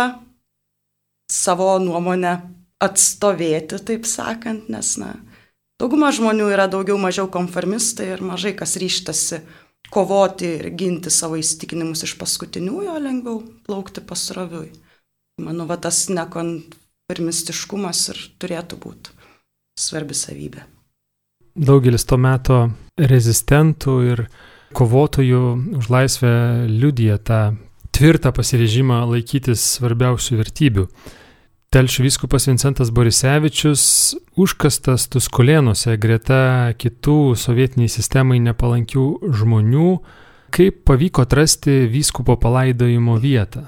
savo 1.31 1.71
nuomonę 1.79 2.33
atstovėti, 2.83 3.79
taip 3.87 4.07
sakant, 4.07 4.67
nes, 4.71 4.95
na, 4.99 5.13
Dauguma 5.79 6.09
žmonių 6.11 6.49
yra 6.51 6.65
daugiau 6.67 6.97
mažiau 6.99 7.29
konformistai 7.31 8.09
ir 8.11 8.19
mažai 8.19 8.51
kas 8.59 8.75
ryštasi 8.81 9.37
kovoti 9.95 10.49
ir 10.57 10.65
ginti 10.75 11.11
savo 11.13 11.37
įsitikinimus 11.39 12.03
iš 12.03 12.17
paskutiniųjų, 12.19 12.89
o 12.91 12.99
lengviau 12.99 13.37
plaukti 13.63 14.03
pasroviui. 14.03 14.73
Manau, 15.39 15.65
va 15.69 15.77
tas 15.81 16.07
nekonformistiškumas 16.11 18.03
ir 18.13 18.21
turėtų 18.41 18.79
būti 18.83 19.15
svarbi 19.79 20.17
savybė. 20.17 20.65
Daugelis 21.59 22.05
to 22.07 22.17
meto 22.19 22.59
rezistentų 22.99 23.95
ir 24.11 24.25
kovotojų 24.75 25.41
už 25.79 25.89
laisvę 25.89 26.33
liudija 26.69 27.17
tą 27.17 27.39
tvirtą 27.95 28.31
pasirežimą 28.35 29.01
laikytis 29.09 29.63
svarbiausių 29.79 30.37
vertybių. 30.39 30.85
Telšių 31.69 32.05
vyskupas 32.05 32.47
Vincentas 32.49 32.89
Borisevičius 32.89 33.81
užkastas 34.41 35.05
Tuskulėnuose 35.13 35.93
greta 36.01 36.73
kitų 36.81 37.35
sovietiniai 37.37 37.91
sistemai 37.93 38.39
nepalankių 38.41 39.03
žmonių. 39.37 39.89
Kaip 40.49 40.79
pavyko 40.89 41.27
atrasti 41.27 41.83
vyskupo 41.91 42.39
palaidojimo 42.41 43.19
vietą? 43.21 43.67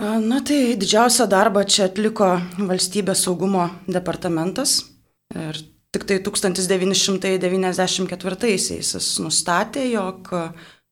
Na 0.00 0.40
tai 0.40 0.80
didžiausią 0.80 1.28
darbą 1.28 1.60
čia 1.68 1.84
atliko 1.90 2.40
valstybės 2.56 3.20
saugumo 3.26 3.68
departamentas. 3.84 4.88
Ir 5.36 5.52
tik 5.92 6.08
tai 6.08 6.24
1994-aisiais 6.24 8.96
jis 8.96 9.20
nustatė, 9.20 9.84
jog 9.92 10.32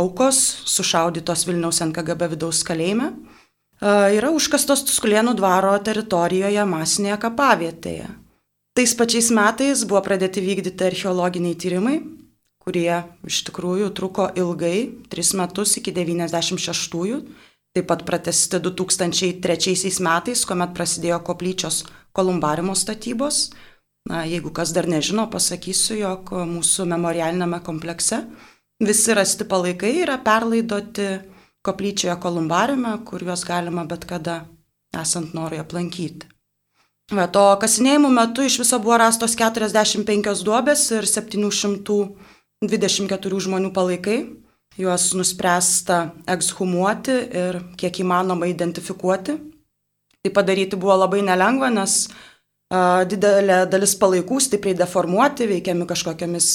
aukos 0.00 0.64
sušaudytos 0.64 1.44
Vilniaus 1.46 1.78
NKGB 1.84 2.22
vidaus 2.32 2.64
kalėjime 2.64 3.12
yra 4.16 4.32
užkastos 4.32 4.80
Tuskulėnų 4.88 5.36
dvaro 5.36 5.76
teritorijoje 5.84 6.64
masinėje 6.64 7.20
kapavietėje. 7.20 8.08
Tais 8.76 8.92
pačiais 8.96 9.30
metais 9.32 9.84
buvo 9.88 10.02
pradėti 10.04 10.40
vykdyti 10.44 10.84
archeologiniai 10.84 11.56
tyrimai, 11.56 11.96
kurie 12.66 13.02
iš 13.26 13.44
tikrųjų 13.48 13.92
truko 13.94 14.26
ilgai, 14.34 14.90
3 15.12 15.36
metus 15.38 15.76
iki 15.78 15.94
96-ųjų, 15.94 17.20
taip 17.76 17.86
pat 17.86 18.02
pratesti 18.08 18.60
2003 18.62 19.94
metais, 20.02 20.42
kuomet 20.48 20.74
prasidėjo 20.74 21.20
koplyčios 21.24 21.84
kolumbarimo 22.16 22.74
statybos. 22.74 23.52
Na, 24.06 24.22
jeigu 24.26 24.52
kas 24.54 24.70
dar 24.74 24.86
nežino, 24.86 25.24
pasakysiu, 25.30 25.96
jog 25.98 26.30
mūsų 26.46 26.84
memorialinėme 26.92 27.58
komplekse 27.66 28.20
Visi 28.80 29.14
rasti 29.14 29.44
palaikai 29.48 30.02
yra 30.02 30.18
perlaidoti 30.20 31.06
koplyčioje 31.64 32.16
kolumbariume, 32.20 32.90
kur 33.08 33.22
juos 33.24 33.44
galima 33.48 33.86
bet 33.88 34.04
kada 34.04 34.42
esant 35.00 35.32
norui 35.32 35.62
aplankyti. 35.62 36.28
Bet 37.08 37.32
to 37.32 37.44
kasinėjimų 37.62 38.10
metu 38.12 38.44
iš 38.44 38.58
viso 38.60 38.76
buvo 38.82 38.98
rastos 39.00 39.36
45 39.38 40.44
duobės 40.44 40.82
ir 40.92 41.08
724 42.64 43.40
žmonių 43.46 43.70
palaikai. 43.76 44.20
Juos 44.80 45.10
nuspręsta 45.16 46.12
ekshumuoti 46.28 47.12
ir 47.40 47.58
kiek 47.80 48.00
įmanoma 48.00 48.48
identifikuoti. 48.48 49.36
Tai 50.24 50.32
padaryti 50.36 50.76
buvo 50.76 50.96
labai 50.96 51.22
nelengva, 51.24 51.70
nes 51.72 52.06
a, 52.72 53.04
didelė 53.08 53.62
dalis 53.72 53.94
palaikų 54.00 54.40
stipriai 54.42 54.76
deformuoti, 54.76 55.48
veikiami 55.48 55.86
kažkokiamis 55.88 56.50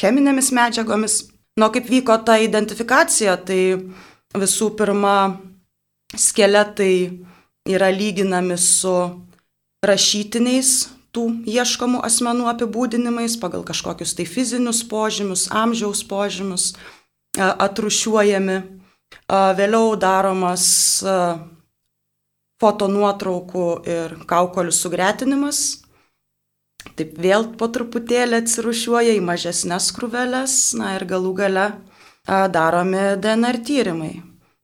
cheminėmis 0.00 0.50
medžiagomis. 0.56 1.20
Nu, 1.56 1.70
kaip 1.72 1.88
vyko 1.88 2.18
ta 2.24 2.36
identifikacija, 2.40 3.38
tai 3.48 3.60
visų 4.36 4.72
pirma, 4.76 5.36
skeletai 6.12 7.24
yra 7.68 7.88
lyginami 7.92 8.58
su 8.60 8.92
rašytiniais 9.84 10.95
tų 11.16 11.24
ieškomų 11.48 12.02
asmenų 12.06 12.50
apibūdinimais 12.52 13.38
pagal 13.40 13.64
kažkokius 13.66 14.14
tai 14.18 14.28
fizinius 14.28 14.82
požymius, 14.86 15.48
amžiaus 15.50 16.04
požymius, 16.06 16.74
atrušiuojami. 17.36 18.60
Vėliau 19.26 19.96
daromas 19.98 20.68
fotonuotraukų 22.60 23.66
ir 23.88 24.14
kaukolių 24.28 24.72
sugretinimas, 24.74 25.64
Taip 26.94 27.16
vėl 27.18 27.48
po 27.58 27.68
truputėlį 27.72 28.42
atsirušiuoja 28.42 29.16
į 29.16 29.24
mažesnės 29.24 29.90
krūvelės, 29.96 30.54
na 30.78 30.94
ir 30.96 31.06
galų 31.08 31.32
gale 31.40 31.66
daromi 32.26 33.16
DNR 33.22 33.58
tyrimai. 33.66 34.12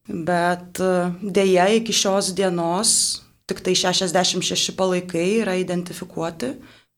Bet 0.07 0.79
dėja 1.21 1.67
iki 1.79 1.95
šios 1.95 2.33
dienos 2.35 3.22
tik 3.49 3.59
tai 3.65 3.73
66 3.75 4.75
palaikai 4.77 5.41
yra 5.41 5.55
identifikuoti. 5.59 6.49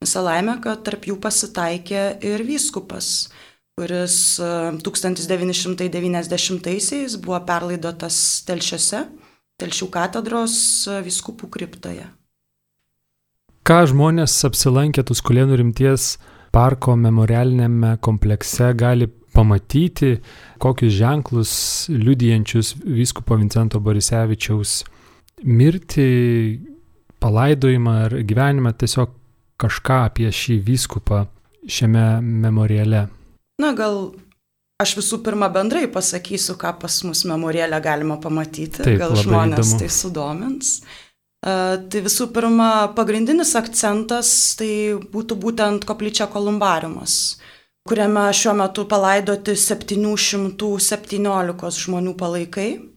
Visą 0.03 0.21
laimę, 0.25 0.55
kad 0.63 0.83
tarp 0.85 1.01
jų 1.07 1.15
pasitaikė 1.23 2.01
ir 2.27 2.39
vyskupas, 2.45 3.05
kuris 3.79 4.15
1990-aisiais 4.83 7.11
buvo 7.23 7.39
perlaidotas 7.47 8.15
telšiuose, 8.47 8.99
telšių 9.61 9.87
katedros 9.93 10.55
vyskupų 11.05 11.45
kriptoje. 11.55 12.05
Ką 13.65 13.79
žmonės 13.89 14.33
apsilankę 14.45 15.01
Tuskulėnų 15.07 15.53
rimties 15.63 16.03
parko 16.53 16.91
memorialinėme 16.99 17.91
komplekse 18.03 18.67
gali 18.77 19.07
pamatyti, 19.35 20.11
kokius 20.61 20.93
ženklus 20.95 21.51
liudijančius 21.89 22.67
vyskupo 22.83 23.35
Vincento 23.39 23.77
Borisevičiaus 23.83 24.71
mirtį, 25.45 26.09
palaidojimą 27.21 27.93
ar 28.07 28.17
gyvenimą, 28.27 28.73
tiesiog 28.77 29.09
kažką 29.61 29.97
apie 30.09 30.29
šį 30.33 30.59
vyskupą 30.65 31.25
šiame 31.65 32.21
memoriale. 32.21 33.07
Na 33.61 33.71
gal 33.77 34.11
aš 34.83 34.97
visų 34.99 35.21
pirma 35.23 35.47
bendrai 35.53 35.87
pasakysiu, 35.91 36.57
ką 36.59 36.73
pas 36.81 37.03
mus 37.07 37.23
memoriale 37.29 37.79
galima 37.81 38.17
pamatyti, 38.21 38.83
Taip, 38.83 38.99
gal 38.99 39.15
žmonės 39.15 39.67
įdomu. 39.69 39.79
tai 39.79 39.89
sudomins. 39.89 40.67
Tai 41.45 41.99
visų 42.01 42.25
pirma, 42.33 42.89
pagrindinis 42.97 43.55
akcentas 43.55 44.55
tai 44.57 44.97
būtų 45.13 45.37
būtent 45.37 45.85
koplyčia 45.85 46.25
kolumbariumas, 46.33 47.37
kuriame 47.85 48.33
šiuo 48.33 48.53
metu 48.57 48.85
palaidoti 48.89 49.53
717 49.53 50.57
žmonių 51.85 52.13
palaikai. 52.17 52.94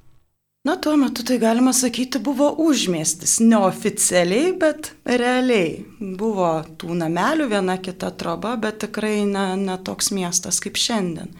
Na, 0.65 0.79
tuo 0.81 0.95
metu 0.97 1.21
tai 1.29 1.37
galima 1.37 1.75
sakyti 1.77 2.23
buvo 2.25 2.47
užmėstis, 2.65 3.35
neoficialiai, 3.45 4.55
bet 4.57 4.95
realiai. 5.05 5.83
Buvo 6.01 6.55
tų 6.81 6.97
namelių, 7.03 7.51
viena 7.51 7.77
kita 7.77 8.09
troba, 8.17 8.55
bet 8.57 8.81
tikrai 8.87 9.27
ne, 9.29 9.45
ne 9.61 9.77
toks 9.85 10.09
miestas 10.17 10.63
kaip 10.65 10.81
šiandien. 10.81 11.35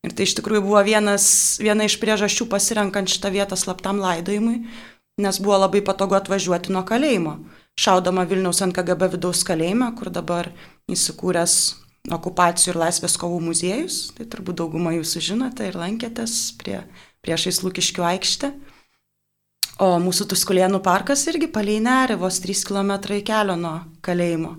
Ir 0.00 0.14
tai 0.16 0.24
iš 0.24 0.32
tikrųjų 0.38 0.64
buvo 0.64 0.80
vienas, 0.86 1.26
viena 1.60 1.84
iš 1.84 1.98
priežasčių 2.00 2.48
pasirenkant 2.48 3.12
šitą 3.12 3.28
vietą 3.34 3.60
slaptam 3.60 4.00
laidojimui, 4.00 4.62
nes 5.22 5.40
buvo 5.42 5.58
labai 5.60 5.82
patogu 5.84 6.16
atvažiuoti 6.18 6.72
nuo 6.74 6.82
kalėjimo. 6.88 7.36
Šaudama 7.80 8.26
Vilniaus 8.28 8.60
NKGB 8.66 9.12
vidaus 9.14 9.44
kalėjime, 9.46 9.88
kur 9.98 10.10
dabar 10.12 10.50
įsikūręs 10.90 11.54
okupacijų 12.16 12.74
ir 12.74 12.80
laisvės 12.80 13.16
kovų 13.20 13.38
muziejus, 13.50 14.00
tai 14.16 14.26
turbūt 14.32 14.60
daugumą 14.60 14.94
jūsų 14.98 15.22
žinote 15.30 15.68
ir 15.68 15.78
lankėtės 15.78 16.36
prie 16.60 16.80
priešais 17.24 17.60
Lūkiškių 17.64 18.06
aikštę. 18.14 18.52
O 19.80 19.94
mūsų 20.00 20.26
Tuskulėnų 20.32 20.82
parkas 20.84 21.24
irgi 21.30 21.48
palei 21.48 21.78
nerį, 21.80 22.18
vos 22.20 22.40
3 22.44 22.66
km 22.68 22.92
kelio 23.24 23.56
nuo 23.56 23.78
kalėjimo. 24.04 24.58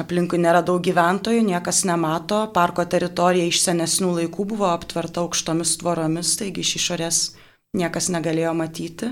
Aplinkui 0.00 0.38
nėra 0.40 0.62
daug 0.64 0.80
gyventojų, 0.80 1.42
niekas 1.44 1.82
nemato, 1.84 2.46
parko 2.54 2.86
teritorija 2.88 3.44
iš 3.44 3.58
senesnių 3.60 4.14
laikų 4.22 4.46
buvo 4.54 4.70
aptverta 4.72 5.20
aukštomis 5.20 5.74
tvoromis, 5.82 6.30
taigi 6.40 6.64
iš 6.64 6.70
išorės 6.78 7.18
niekas 7.76 8.08
negalėjo 8.14 8.54
matyti. 8.56 9.10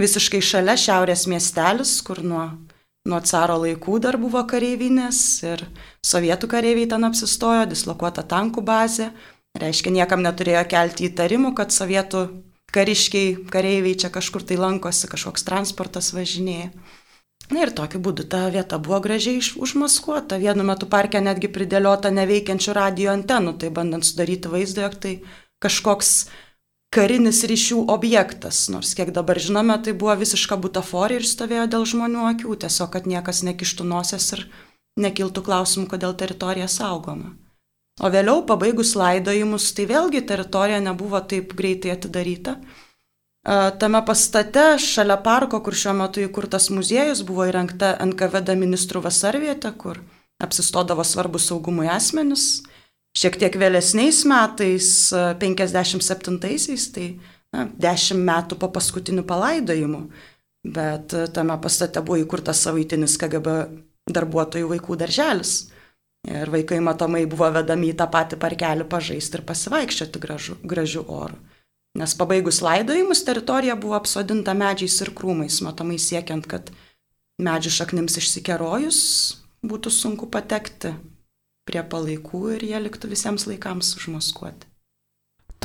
Visiškai 0.00 0.40
šalia 0.40 0.78
šiaurės 0.80 1.26
miestelis, 1.28 1.98
kur 2.06 2.22
nuo, 2.24 2.46
nuo 3.08 3.20
caro 3.28 3.58
laikų 3.66 3.98
dar 4.00 4.16
buvo 4.20 4.40
kareivinės 4.48 5.18
ir 5.44 5.66
sovietų 6.06 6.48
kareiviai 6.48 6.88
ten 6.88 7.04
apsistojo, 7.04 7.66
dislokuota 7.68 8.24
tankų 8.24 8.64
bazė, 8.64 9.10
Reiškia, 9.52 9.92
niekam 9.92 10.22
neturėjo 10.24 10.62
kelti 10.64 11.10
įtarimų, 11.10 11.52
kad 11.58 11.74
sovietų 11.74 12.22
kariškiai, 12.72 13.34
kareiviai 13.52 13.98
čia 14.00 14.08
kažkur 14.12 14.44
tai 14.48 14.56
lankosi, 14.56 15.10
kažkoks 15.12 15.44
transportas 15.44 16.08
važinėja. 16.16 16.70
Na 17.52 17.66
ir 17.66 17.72
tokiu 17.76 18.00
būdu 18.00 18.24
ta 18.32 18.46
vieta 18.54 18.78
buvo 18.80 19.02
gražiai 19.04 19.42
užmaskuota. 19.42 20.38
Vienu 20.40 20.64
metu 20.64 20.88
parke 20.88 21.20
netgi 21.20 21.50
pridėliota 21.52 22.08
neveikiančių 22.14 22.76
radio 22.78 23.12
antenų, 23.12 23.58
tai 23.60 23.68
bandant 23.76 24.08
sudaryti 24.08 24.48
vaizdą, 24.48 24.86
jog 24.86 24.96
tai 25.04 25.12
kažkoks 25.60 26.14
karinis 26.92 27.42
ryšių 27.48 27.84
objektas. 27.92 28.66
Nors 28.72 28.92
kiek 28.98 29.12
dabar 29.16 29.40
žinome, 29.40 29.78
tai 29.84 29.94
buvo 29.96 30.14
visiška 30.20 30.58
butaforija 30.60 31.22
ir 31.22 31.28
stovėjo 31.28 31.66
dėl 31.74 31.86
žmonių 31.88 32.26
akių, 32.34 32.58
tiesiog 32.64 32.92
kad 32.94 33.08
niekas 33.08 33.42
nekištų 33.48 33.88
nosies 33.88 34.28
ir 34.36 34.46
nekiltų 35.00 35.44
klausimų, 35.46 35.88
kodėl 35.94 36.16
teritorija 36.20 36.68
saugoma. 36.68 37.32
O 38.00 38.08
vėliau, 38.12 38.40
pabaigus 38.48 38.94
laidojimus, 38.96 39.68
tai 39.76 39.84
vėlgi 39.90 40.22
teritorija 40.28 40.80
nebuvo 40.80 41.20
taip 41.28 41.52
greitai 41.56 41.92
atidaryta. 41.96 42.56
Tame 43.42 44.00
pastate, 44.06 44.78
šalia 44.78 45.18
parko, 45.20 45.58
kur 45.64 45.74
šiuo 45.74 45.92
metu 45.98 46.22
įkurtas 46.22 46.70
muziejus, 46.70 47.24
buvo 47.26 47.48
įrengta 47.50 47.96
NKVD 48.04 48.54
ministrų 48.60 49.02
vasarvietė, 49.08 49.72
kur 49.76 50.00
apsistodavo 50.42 51.04
svarbus 51.04 51.48
saugumui 51.50 51.90
asmenis. 51.90 52.62
Šiek 53.12 53.36
tiek 53.36 53.56
vėlesniais 53.60 54.22
metais, 54.28 54.86
57-aisiais, 55.12 56.86
tai 56.94 57.06
na, 57.52 57.66
10 57.68 58.22
metų 58.24 58.56
po 58.60 58.70
paskutinių 58.72 59.26
palaidojimų, 59.28 60.00
bet 60.72 61.12
tame 61.36 61.58
pastate 61.60 62.00
buvo 62.00 62.22
įkurtas 62.22 62.62
savaitinis 62.64 63.18
KGB 63.20 63.56
darbuotojų 64.12 64.70
vaikų 64.72 64.96
darželis. 65.04 65.56
Ir 66.22 66.52
vaikai 66.54 66.78
matomai 66.78 67.24
buvo 67.26 67.48
vedami 67.50 67.90
į 67.90 67.96
tą 67.98 68.06
patį 68.10 68.38
parkelį 68.40 68.86
pažaisti 68.88 69.40
ir 69.40 69.44
pasivaikščioti 69.46 70.20
gražu, 70.22 70.56
gražiu 70.62 71.02
oru. 71.10 71.36
Nes 71.98 72.14
pabaigus 72.16 72.62
laidojimus 72.64 73.24
teritorija 73.26 73.74
buvo 73.76 73.98
apsodinta 73.98 74.54
medžiais 74.56 74.94
ir 75.04 75.10
krūmais, 75.18 75.58
matomai 75.66 75.98
siekiant, 76.00 76.46
kad 76.48 76.70
medžių 77.42 77.74
šaknims 77.74 78.16
išsikerojus 78.22 79.00
būtų 79.66 79.92
sunku 79.92 80.30
patekti 80.32 80.94
prie 81.72 81.82
palaikų 81.94 82.42
ir 82.58 82.68
jie 82.68 82.82
liktų 82.84 83.10
visiems 83.14 83.48
laikams 83.48 83.94
užmaskuoti. 83.96 84.68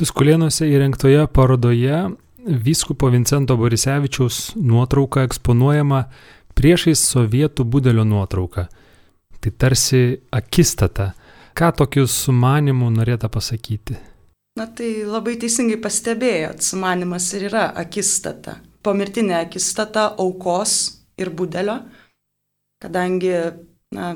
Tuskulėnuose 0.00 0.66
įrengtoje 0.72 1.28
parodoje 1.34 2.08
vyskupo 2.48 3.12
Vincento 3.12 3.58
Borisevičiaus 3.60 4.56
nuotrauka 4.56 5.28
eksponuojama 5.28 6.06
priešais 6.56 7.04
sovietų 7.12 7.68
budelio 7.68 8.08
nuotrauką– 8.08 8.66
Tai 9.40 9.50
tarsi 9.50 10.20
akistata. 10.30 11.12
Ką 11.54 11.70
tokiu 11.74 12.06
sumanimu 12.06 12.90
norėta 12.94 13.30
pasakyti? 13.30 13.96
Na 14.58 14.66
tai 14.66 15.04
labai 15.06 15.36
teisingai 15.38 15.78
pastebėjot, 15.82 16.62
sumanimas 16.62 17.26
ir 17.38 17.46
yra 17.50 17.68
akistata. 17.78 18.56
Pomirtinė 18.82 19.36
akistata 19.38 20.08
aukos 20.18 20.74
ir 21.18 21.30
budelio, 21.34 21.78
kadangi, 22.82 23.32
na, 23.94 24.10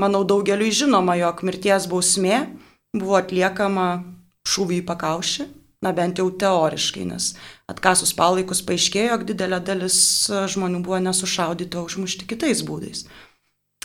manau, 0.00 0.24
daugeliu 0.24 0.70
žinoma, 0.72 1.16
jog 1.20 1.42
mirties 1.46 1.88
bausmė 1.90 2.44
buvo 2.96 3.18
atliekama 3.18 3.88
šūvį 4.46 4.80
į 4.82 4.86
pakaušį, 4.88 5.46
na 5.84 5.92
bent 5.96 6.20
jau 6.20 6.28
teoriškai, 6.30 7.04
nes 7.08 7.32
atkasus 7.70 8.14
palaikus 8.16 8.62
paaiškėjo, 8.66 9.12
jog 9.12 9.24
didelė 9.28 9.60
dalis 9.64 9.98
žmonių 10.52 10.82
buvo 10.86 11.00
nesušaudyti, 11.04 11.78
o 11.78 11.86
užmušti 11.88 12.28
kitais 12.30 12.62
būdais. 12.66 13.06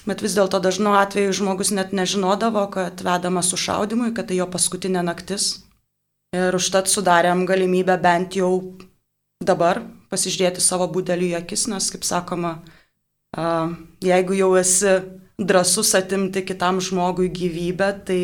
Bet 0.08 0.24
vis 0.26 0.34
dėlto 0.34 0.58
dažnu 0.64 0.96
atveju 0.98 1.34
žmogus 1.38 1.70
net 1.78 1.92
nežinodavo, 1.94 2.64
kad 2.74 3.04
vedama 3.06 3.44
sušaudimui, 3.46 4.16
kad 4.18 4.32
tai 4.32 4.40
jo 4.40 4.48
paskutinė 4.50 5.04
naktis. 5.06 5.60
Ir 6.34 6.56
užtat 6.58 6.90
sudarėm 6.90 7.44
galimybę 7.46 7.98
bent 8.02 8.38
jau 8.40 8.80
dabar 9.44 9.82
pasižiūrėti 10.10 10.64
savo 10.64 10.88
būdelį 10.90 11.34
į 11.34 11.38
akis, 11.42 11.68
nes, 11.70 11.90
kaip 11.94 12.06
sakoma, 12.08 12.56
jeigu 14.02 14.38
jau 14.40 14.54
esi 14.60 14.96
drasus 15.48 15.94
atimti 15.98 16.44
kitam 16.46 16.82
žmogui 16.84 17.30
gyvybę, 17.34 17.92
tai 18.08 18.22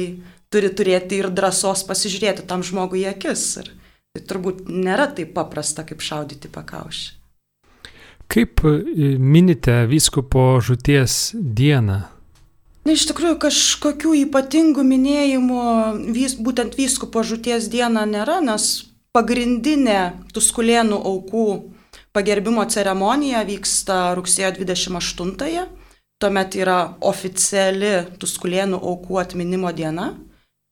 turi 0.54 0.72
turėti 0.72 1.22
ir 1.22 1.30
drąsos 1.34 1.84
pasižiūrėti 1.88 2.48
tam 2.48 2.64
žmogui 2.64 3.04
į 3.06 3.12
akis. 3.14 3.46
Ir 3.64 3.72
tai 4.16 4.26
turbūt 4.30 4.68
nėra 4.70 5.10
taip 5.18 5.34
paprasta, 5.38 5.86
kaip 5.88 6.04
šaudyti 6.04 6.52
pakaušį. 6.54 7.16
Kaip 8.28 8.60
e, 8.68 9.16
minite 9.20 9.86
vyskupo 9.88 10.58
žuties 10.60 11.32
dieną? 11.36 12.02
Na, 12.88 12.94
iš 12.96 13.08
tikrųjų, 13.10 13.36
kažkokių 13.44 14.14
ypatingų 14.28 14.84
minėjimų 14.88 15.64
vis, 16.16 16.38
būtent 16.40 16.78
vyskupo 16.80 17.24
žuties 17.28 17.68
dieną 17.72 18.06
nėra, 18.08 18.40
nes 18.44 18.88
pagrindinė 19.16 20.30
Tuskulėnų 20.36 21.00
aukų 21.10 21.48
pagerbimo 22.16 22.64
ceremonija 22.72 23.44
vyksta 23.48 24.16
rugsėjo 24.16 24.54
28-ąją. 24.60 25.66
Tuomet 26.22 26.56
yra 26.58 26.78
oficiali 27.06 27.94
Tuskulėnų 28.22 28.80
aukų 28.82 29.20
atminimo 29.22 29.72
diena. 29.76 30.12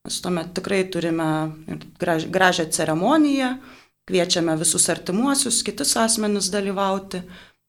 Mes 0.06 0.22
tuomet 0.22 0.54
tikrai 0.58 0.84
turime 0.94 1.28
gražią 2.34 2.68
ceremoniją, 2.74 3.56
kviečiame 4.06 4.54
visus 4.60 4.86
artimuosius, 4.94 5.64
kitus 5.66 5.96
asmenis 5.98 6.52
dalyvauti. 6.54 7.24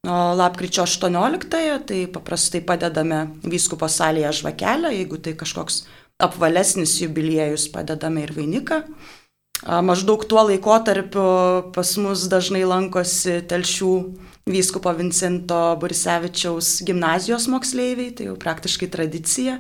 O 0.06 0.16
lapkričio 0.38 0.84
18-ąją 0.86 1.78
tai 1.88 2.02
paprastai 2.12 2.60
padedame 2.62 3.24
vyskupo 3.42 3.88
salėje 3.90 4.34
žvakelę, 4.40 4.92
jeigu 4.94 5.18
tai 5.18 5.32
kažkoks 5.34 5.80
apvalesnis 6.22 7.00
jubiliejus, 7.00 7.66
padedame 7.72 8.22
ir 8.22 8.34
vainiką. 8.36 8.82
Maždaug 9.64 10.22
tuo 10.28 10.44
laikotarpiu 10.46 11.72
pas 11.74 11.90
mus 11.98 12.26
dažnai 12.28 12.62
lankosi 12.68 13.40
telšių 13.48 13.92
vyskupo 14.46 14.92
Vincento 14.94 15.76
Burisevičiaus 15.80 16.82
gimnazijos 16.86 17.48
moksleiviai, 17.50 18.12
tai 18.14 18.26
jau 18.28 18.36
praktiškai 18.38 18.88
tradicija. 18.92 19.56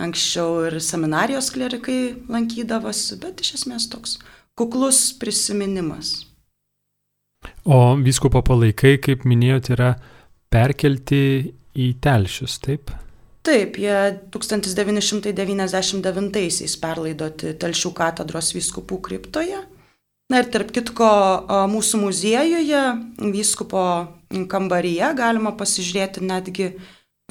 Anksčiau 0.00 0.64
ir 0.66 0.80
seminarijos 0.82 1.50
klerikai 1.54 2.14
lankydavosi, 2.32 3.16
bet 3.22 3.40
iš 3.44 3.50
esmės 3.60 3.84
toks 3.92 4.18
kuklus 4.58 4.98
prisiminimas. 5.20 6.08
O 7.68 7.96
vyskupo 8.00 8.40
palaikai, 8.42 8.98
kaip 9.04 9.24
minėjote, 9.28 9.72
yra 9.76 9.90
perkelti 10.50 11.52
į 11.76 11.94
telšius, 12.02 12.58
taip? 12.64 12.90
Taip, 13.44 13.76
jie 13.76 14.24
1999-aisiais 14.32 16.80
perlaidoti 16.80 17.52
Telšių 17.60 17.92
katedros 17.92 18.56
vyskupų 18.56 18.96
kriptoje. 19.04 19.60
Na 20.32 20.40
ir 20.40 20.48
tarp 20.48 20.70
kitko, 20.72 21.08
mūsų 21.68 22.00
muziejuje, 22.00 22.82
vyskupo 23.34 23.82
kambaryje 24.50 25.10
galima 25.18 25.52
pasižiūrėti 25.58 26.24
netgi 26.24 26.70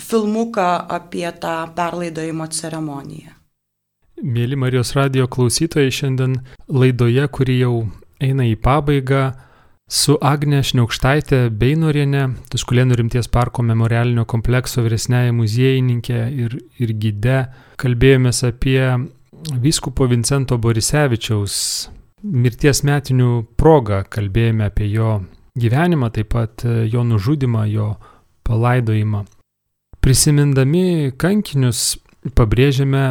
filmuką 0.01 0.67
apie 0.93 1.25
tą 1.41 1.55
perlaidojimo 1.73 2.47
ceremoniją. 2.53 3.33
Mėly 4.23 4.55
Marijos 4.55 4.93
radio 4.95 5.25
klausytojai, 5.27 5.89
šiandien 5.91 6.37
laidoje, 6.69 7.25
kuri 7.33 7.57
jau 7.63 7.73
eina 8.21 8.45
į 8.45 8.53
pabaigą, 8.61 9.23
su 9.89 10.15
Agne 10.21 10.61
Šniaukštaitė 10.63 11.47
Beinorienė, 11.49 12.27
Tuskulėnų 12.53 12.99
rimties 13.01 13.27
parko 13.27 13.65
memorialinio 13.65 14.23
komplekso 14.29 14.85
vyresnėje 14.85 15.33
muziejininkė 15.35 16.21
ir, 16.45 16.55
ir 16.77 16.95
gide, 17.01 17.41
kalbėjomės 17.81 18.45
apie 18.47 18.79
vyskupo 19.65 20.07
Vincento 20.07 20.61
Borisevičiaus 20.61 21.57
mirties 22.23 22.83
metinių 22.87 23.43
progą, 23.59 24.03
kalbėjome 24.09 24.67
apie 24.69 24.87
jo 24.91 25.21
gyvenimą, 25.59 26.09
taip 26.15 26.31
pat 26.33 26.63
jo 26.63 27.03
nužudimą, 27.03 27.65
jo 27.69 27.93
palaidojimą. 28.47 29.23
Prisimindami 30.03 31.13
kankinius 31.19 31.93
pabrėžiame 32.35 33.03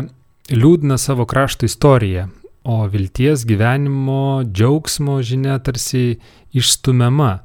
liūdną 0.52 0.98
savo 1.00 1.26
krašto 1.28 1.68
istoriją, 1.68 2.28
o 2.64 2.86
vilties 2.88 3.46
gyvenimo 3.48 4.42
džiaugsmo 4.44 5.18
žinia 5.22 5.58
tarsi 5.64 6.18
išstumiama. 6.54 7.40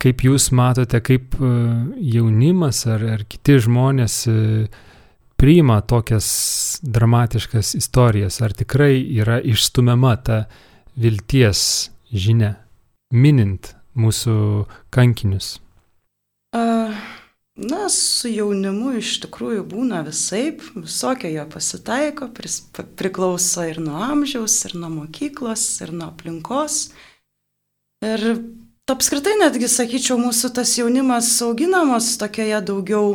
Kaip 0.00 0.22
jūs 0.24 0.48
matote, 0.56 1.02
kaip 1.04 1.34
e, 1.36 1.48
jaunimas 2.14 2.86
ar, 2.88 3.02
ar 3.18 3.24
kiti 3.28 3.58
žmonės 3.60 4.14
e, 4.30 4.36
priima 5.40 5.80
tokias 5.84 6.28
dramatiškas 6.80 7.74
istorijas, 7.76 8.40
ar 8.40 8.54
tikrai 8.56 8.94
yra 9.20 9.40
išstumiama 9.44 10.14
ta 10.24 10.38
vilties 10.98 11.90
žinia, 12.10 12.54
minint 13.12 13.74
mūsų 13.98 14.66
kankinius? 14.94 15.58
Uh, 16.54 16.94
na, 17.54 17.88
su 17.92 18.30
jaunimu 18.30 18.96
iš 18.98 19.18
tikrųjų 19.24 19.64
būna 19.70 20.02
visaip, 20.06 20.62
visokio 20.74 21.30
jo 21.30 21.44
pasitaiko, 21.52 22.30
pris, 22.34 22.60
priklauso 22.98 23.66
ir 23.68 23.78
nuo 23.82 24.00
amžiaus, 24.02 24.56
ir 24.66 24.74
nuo 24.80 24.90
mokyklos, 24.94 25.66
ir 25.84 25.94
nuo 25.94 26.10
aplinkos. 26.10 26.88
Ir 28.02 28.24
apskritai 28.90 29.36
netgi, 29.38 29.68
sakyčiau, 29.70 30.18
mūsų 30.18 30.54
tas 30.56 30.72
jaunimas 30.78 31.30
auginamas 31.46 32.16
tokioje 32.18 32.62
daugiau 32.66 33.12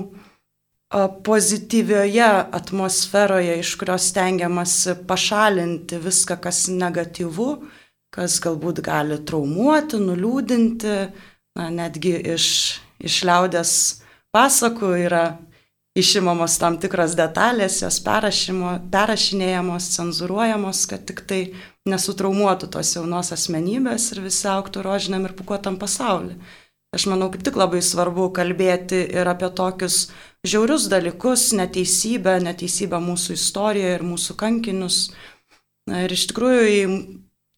pozityvioje 1.23 2.29
atmosferoje, 2.51 3.59
iš 3.59 3.75
kurios 3.75 4.09
stengiamasi 4.11 4.95
pašalinti 5.07 5.97
viską, 5.97 6.37
kas 6.41 6.67
negatyvu, 6.67 7.49
kas 8.13 8.39
galbūt 8.43 8.83
gali 8.85 9.17
traumuoti, 9.25 9.99
nuliūdinti, 9.99 10.95
na, 11.57 11.69
netgi 11.73 12.15
iš, 12.35 12.47
iš 12.99 13.23
liaudės 13.27 13.71
pasakų 14.35 14.93
yra 15.07 15.25
išimamos 15.95 16.57
tam 16.59 16.77
tikros 16.79 17.15
detalės, 17.15 17.79
jos 17.83 18.01
perrašinėjamos, 18.03 19.89
cenzuruojamos, 19.95 20.83
kad 20.91 21.05
tik 21.07 21.23
tai 21.27 21.41
nesutraumuotų 21.89 22.69
tos 22.73 22.95
jaunos 22.97 23.31
asmenybės 23.35 24.11
ir 24.13 24.23
visi 24.25 24.47
auktų 24.51 24.83
rožiniam 24.85 25.27
ir 25.27 25.35
pukuotam 25.37 25.79
pasauliu. 25.81 26.37
Aš 26.95 27.09
manau, 27.11 27.27
kaip 27.31 27.43
tik 27.43 27.57
labai 27.59 27.81
svarbu 27.83 28.29
kalbėti 28.35 29.01
ir 29.11 29.27
apie 29.27 29.49
tokius 29.51 30.05
žiaurius 30.47 30.87
dalykus, 30.91 31.49
neteisybę, 31.57 32.37
neteisybę 32.45 32.99
mūsų 33.01 33.35
istorijoje 33.37 33.97
ir 33.97 34.05
mūsų 34.05 34.37
kankinius. 34.39 34.99
Ir 35.91 36.13
iš 36.13 36.27
tikrųjų 36.31 36.95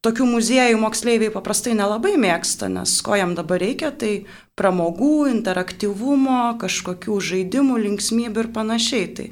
tokių 0.06 0.28
muziejų 0.30 0.80
moksleiviai 0.82 1.34
paprastai 1.34 1.76
nelabai 1.78 2.16
mėgsta, 2.20 2.70
nes 2.72 2.98
ko 3.04 3.18
jam 3.20 3.36
dabar 3.38 3.62
reikia, 3.64 3.92
tai 3.92 4.26
pramogų, 4.60 5.28
interaktyvumo, 5.32 6.58
kažkokių 6.62 7.20
žaidimų, 7.30 7.80
linksmybių 7.86 8.46
ir 8.46 8.52
panašiai. 8.56 9.08
Tai 9.18 9.28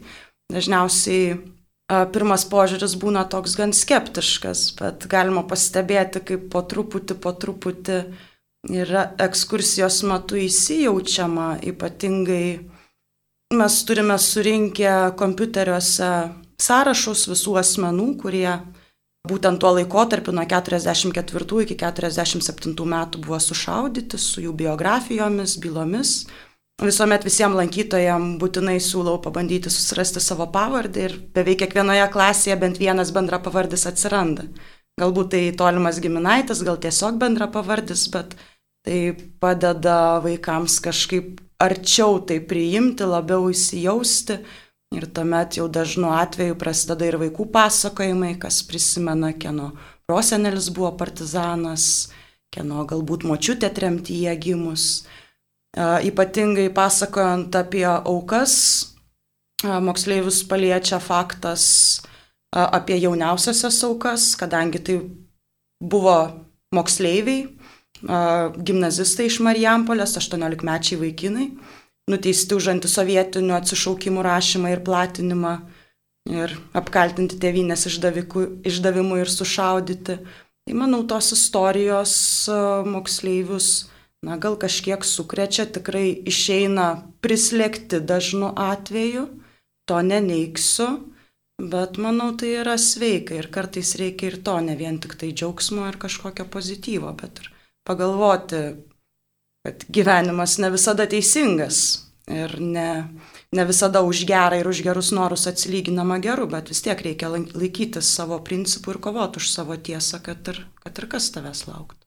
dažniausiai 0.53 1.35
pirmas 2.15 2.45
požiūris 2.49 2.95
būna 3.01 3.25
toks 3.29 3.57
gan 3.59 3.73
skeptiškas, 3.75 4.71
bet 4.79 5.07
galima 5.11 5.45
pastebėti, 5.47 6.23
kaip 6.31 6.47
po 6.53 6.63
truputį, 6.65 7.19
po 7.21 7.35
truputį 7.37 7.99
yra 8.73 9.11
ekskursijos 9.21 10.01
metu 10.09 10.39
įsijaučiama, 10.41 11.59
ypatingai 11.69 12.47
mes 13.57 13.75
turime 13.87 14.17
surinkę 14.21 14.91
kompiuteriuose 15.19 16.09
sąrašus 16.61 17.25
visų 17.31 17.55
asmenų, 17.61 18.07
kurie 18.21 18.49
būtent 19.29 19.59
tuo 19.61 19.73
laikotarpiu 19.75 20.33
nuo 20.35 20.45
44 20.47 21.61
iki 21.65 21.77
47 21.81 22.75
metų 22.95 23.21
buvo 23.25 23.39
sušaudyti 23.41 24.19
su 24.21 24.43
jų 24.45 24.53
biografijomis, 24.61 25.57
bylomis. 25.63 26.17
Visuomet 26.83 27.23
visiems 27.23 27.55
lankytojams 27.55 28.35
būtinai 28.41 28.75
siūlau 28.83 29.21
pabandyti 29.23 29.71
susirasti 29.71 30.19
savo 30.19 30.49
pavardę 30.51 31.05
ir 31.07 31.13
beveik 31.35 31.61
kiekvienoje 31.63 32.09
klasėje 32.11 32.57
bent 32.59 32.81
vienas 32.81 33.13
bendra 33.15 33.39
pavardis 33.39 33.87
atsiranda. 33.87 34.49
Galbūt 34.99 35.31
tai 35.31 35.43
tolimas 35.55 36.01
giminaitis, 36.03 36.63
gal 36.67 36.75
tiesiog 36.83 37.15
bendra 37.19 37.47
pavardis, 37.51 38.07
bet 38.11 38.35
tai 38.83 39.15
padeda 39.39 40.19
vaikams 40.23 40.81
kažkaip 40.83 41.39
arčiau 41.65 42.19
tai 42.27 42.39
priimti, 42.45 43.07
labiau 43.09 43.49
įsijausti 43.51 44.39
Ir 44.95 45.07
tuomet 45.11 45.57
jau 45.57 45.65
dažnu 45.67 46.11
atveju 46.13 46.55
prasideda 46.59 47.07
ir 47.09 47.17
vaikų 47.19 47.49
pasakojimai, 47.51 48.35
kas 48.39 48.61
prisimena, 48.63 49.33
kieno 49.33 49.73
prosenelis 50.07 50.69
buvo 50.71 50.93
partizanas, 50.99 52.11
kieno 52.53 52.85
galbūt 52.87 53.25
močiutė 53.27 53.71
tremtyje 53.75 54.35
gimus. 54.39 54.85
Ypatingai 55.75 56.69
pasakojant 56.71 57.57
apie 57.59 57.83
aukas, 57.89 58.55
moksleivius 59.65 60.45
paliečia 60.47 61.01
faktas 61.03 61.65
apie 62.55 62.95
jauniausiasias 63.01 63.81
aukas, 63.83 64.29
kadangi 64.39 64.79
tai 64.79 64.99
buvo 65.83 66.15
moksleiviai, 66.71 67.49
gimnazistai 68.05 69.29
iš 69.29 69.39
Marijampolės, 69.45 70.17
18 70.19 70.65
mečiai 70.65 71.01
vaikinai 71.01 71.49
nuteisti 72.11 72.53
už 72.57 72.69
antisovietinių 72.75 73.55
atsišaukimų 73.57 74.25
rašymą 74.25 74.73
ir 74.75 74.83
platinimą 74.85 75.55
ir 76.29 76.53
apkaltinti 76.77 77.39
tėvynės 77.41 77.85
išdavimu 77.89 79.19
ir 79.21 79.31
sušaudyti. 79.31 80.19
Tai 80.65 80.77
manau, 80.77 81.03
tos 81.05 81.31
istorijos 81.35 82.13
moksleivius, 82.89 83.87
na, 84.25 84.37
gal 84.41 84.57
kažkiek 84.57 85.05
sukrečia, 85.05 85.67
tikrai 85.69 86.07
išeina 86.25 86.87
prislėgti 87.21 88.01
dažnu 88.01 88.49
atveju, 88.57 89.27
to 89.85 89.99
neneiksiu, 90.01 90.87
bet 91.61 91.99
manau, 92.01 92.31
tai 92.33 92.55
yra 92.63 92.79
sveika 92.81 93.37
ir 93.37 93.51
kartais 93.53 93.93
reikia 94.01 94.31
ir 94.31 94.39
to, 94.45 94.57
ne 94.65 94.73
vien 94.77 94.97
tik 95.01 95.13
tai 95.21 95.29
džiaugsmo 95.33 95.85
ar 95.85 96.01
kažkokio 96.01 96.49
pozityvo, 96.49 97.13
bet 97.21 97.43
ir 97.43 97.54
pagalvoti, 97.85 98.63
kad 99.65 99.85
gyvenimas 99.89 100.57
ne 100.61 100.69
visada 100.73 101.07
teisingas 101.09 102.05
ir 102.29 102.55
ne, 102.61 102.89
ne 103.53 103.65
visada 103.65 104.01
už 104.01 104.25
gerą 104.29 104.59
ir 104.59 104.67
už 104.67 104.81
gerus 104.85 105.11
norus 105.13 105.45
atsilyginama 105.49 106.17
geru, 106.21 106.47
bet 106.49 106.69
vis 106.73 106.81
tiek 106.85 107.01
reikia 107.01 107.29
laikytis 107.33 108.09
savo 108.17 108.39
principų 108.45 108.95
ir 108.95 109.01
kovoti 109.07 109.41
už 109.41 109.51
savo 109.51 109.77
tiesą, 109.77 110.21
kad 110.25 110.47
ir, 110.53 110.63
kad 110.81 110.97
ir 110.97 111.09
kas 111.11 111.29
tavęs 111.33 111.65
lauktų. 111.69 112.01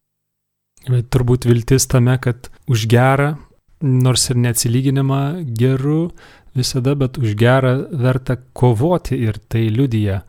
Bet 0.88 1.11
turbūt 1.12 1.47
viltis 1.49 1.87
tame, 1.91 2.17
kad 2.23 2.51
už 2.71 2.87
gerą, 2.91 3.37
nors 3.83 4.29
ir 4.31 4.38
neatsilyginama 4.43 5.43
geru, 5.43 6.11
visada, 6.59 6.95
bet 6.99 7.19
už 7.19 7.35
gerą 7.38 7.75
verta 7.93 8.38
kovoti 8.53 9.19
ir 9.19 9.38
tai 9.38 9.69
liudyja. 9.71 10.23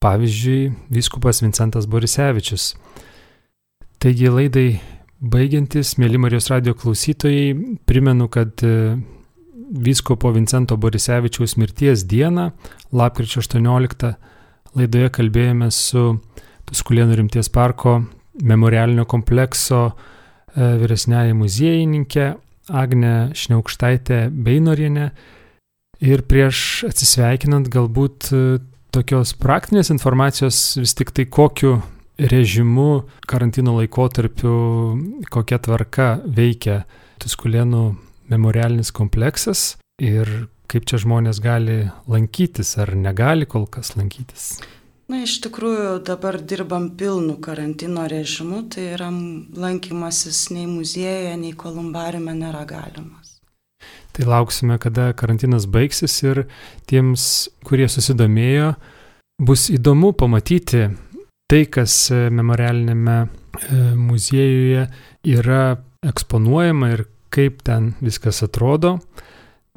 Pavyzdžiui, 0.00 0.70
vyskupas 0.88 1.42
Vincentas 1.44 1.84
Borisevičius. 1.90 2.72
Taigi 4.00 4.30
laidai 4.32 4.78
baigiantis, 5.20 5.98
mėly 6.00 6.16
Marijos 6.16 6.46
radio 6.48 6.72
klausytojai, 6.72 7.50
primenu, 7.84 8.30
kad 8.32 8.62
e, 8.64 8.94
vyskupo 9.76 10.30
Vincento 10.32 10.78
Borisevičiaus 10.80 11.58
mirties 11.60 12.06
dieną, 12.08 12.46
lapkričio 12.96 13.42
18, 13.44 14.14
laidoje 14.80 15.10
kalbėjome 15.18 15.68
su 15.68 16.06
Tuskulėnų 16.70 17.20
rimties 17.20 17.52
parko 17.52 17.98
memorialinio 18.40 19.04
komplekso 19.04 19.82
e, 19.90 19.92
vyresnėje 20.80 21.36
muziejininkė 21.36 22.26
Agne 22.72 23.14
Šneukštaitė 23.36 24.30
Beinorienė. 24.32 25.12
Ir 26.08 26.24
prieš 26.24 26.86
atsisveikinant 26.88 27.68
galbūt 27.68 28.32
e, 28.32 28.44
tokios 28.96 29.36
praktinės 29.36 29.92
informacijos 29.92 30.80
vis 30.80 30.96
tik 30.96 31.12
tai 31.12 31.28
kokiu 31.28 31.82
režimu 32.28 33.04
karantino 33.28 33.76
laikotarpiu, 33.78 34.54
kokia 35.32 35.58
tvarka 35.62 36.10
veikia 36.24 36.84
Tuskulėnų 37.20 37.84
memorialinis 38.32 38.92
kompleksas 38.96 39.74
ir 40.00 40.28
kaip 40.70 40.86
čia 40.88 41.00
žmonės 41.02 41.40
gali 41.42 41.82
lankytis 42.08 42.76
ar 42.80 42.94
negali 42.96 43.48
kol 43.48 43.66
kas 43.68 43.92
lankytis. 43.98 44.54
Na, 45.10 45.24
iš 45.26 45.40
tikrųjų, 45.42 45.98
dabar 46.06 46.38
dirbam 46.38 46.92
pilnu 46.94 47.34
karantino 47.42 48.04
režimu, 48.08 48.62
tai 48.70 48.92
yra 48.94 49.08
lankymasis 49.10 50.44
nei 50.54 50.68
muziejuje, 50.70 51.32
nei 51.40 51.50
kolumbariume 51.58 52.36
nėra 52.38 52.62
galimas. 52.68 53.40
Tai 54.14 54.28
lauksime, 54.30 54.78
kada 54.78 55.10
karantinas 55.18 55.66
baigsis 55.66 56.14
ir 56.22 56.44
tiems, 56.86 57.50
kurie 57.66 57.88
susidomėjo, 57.90 58.76
bus 59.42 59.66
įdomu 59.74 60.12
pamatyti 60.14 60.86
tai, 61.50 61.64
kas 61.66 61.94
memorialinėme 62.10 63.16
e, 63.20 63.28
muziejuje 63.98 64.86
yra 65.34 65.64
eksponuojama 66.06 66.92
ir 66.94 67.04
kaip 67.34 67.64
ten 67.66 67.92
viskas 68.00 68.42
atrodo. 68.46 68.98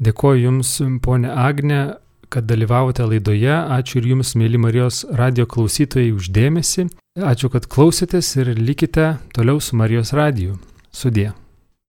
Dėkoju 0.04 0.42
Jums, 0.46 0.72
ponė 1.02 1.30
Agne, 1.34 1.82
kad 2.30 2.46
dalyvavote 2.50 3.06
laidoje. 3.06 3.54
Ačiū 3.78 4.00
ir 4.00 4.10
Jums, 4.14 4.34
mėly 4.38 4.58
Marijos 4.58 5.04
radio 5.14 5.46
klausytojai, 5.50 6.14
uždėmesi. 6.16 6.88
Ačiū, 7.14 7.50
kad 7.52 7.70
klausėtės 7.70 8.34
ir 8.40 8.54
likite 8.58 9.16
toliau 9.36 9.62
su 9.62 9.78
Marijos 9.78 10.14
radiju. 10.16 10.58
Sudė. 10.94 11.32